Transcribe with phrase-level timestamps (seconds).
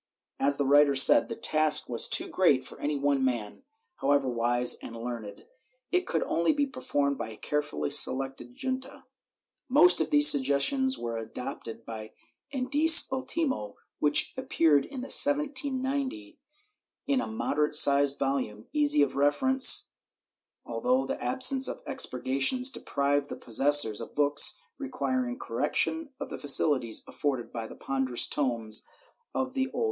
[0.39, 3.61] As the writer said, the task was too great for any one man,
[3.97, 5.45] however wise and learned;
[5.91, 9.03] it could only be performed by a carefully selected junta.^
[9.69, 12.09] Most of these sug gesuions were adopted in the
[12.51, 16.39] Indice Ultimo, which appeared in 1790,
[17.05, 19.91] in a moderate sized volume, easy of reference,
[20.65, 27.03] although the absence of expurgations deprived the possessors of books requiring correction of the facilities
[27.07, 28.83] afforded by the ponderous tomes
[29.35, 29.79] of the older Indexes.